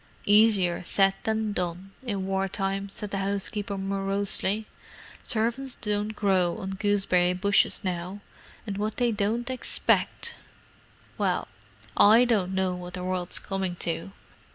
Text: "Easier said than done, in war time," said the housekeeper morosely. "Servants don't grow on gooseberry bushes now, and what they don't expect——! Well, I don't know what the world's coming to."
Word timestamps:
"Easier 0.25 0.83
said 0.83 1.13
than 1.25 1.53
done, 1.53 1.91
in 2.01 2.25
war 2.25 2.47
time," 2.47 2.89
said 2.89 3.11
the 3.11 3.19
housekeeper 3.19 3.77
morosely. 3.77 4.65
"Servants 5.21 5.77
don't 5.77 6.15
grow 6.15 6.57
on 6.57 6.71
gooseberry 6.71 7.33
bushes 7.33 7.83
now, 7.83 8.19
and 8.65 8.79
what 8.79 8.97
they 8.97 9.11
don't 9.11 9.51
expect——! 9.51 10.33
Well, 11.19 11.47
I 11.95 12.25
don't 12.25 12.55
know 12.55 12.73
what 12.73 12.95
the 12.95 13.03
world's 13.03 13.37
coming 13.37 13.75
to." 13.81 14.11